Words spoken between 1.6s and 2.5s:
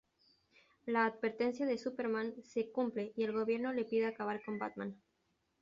de Superman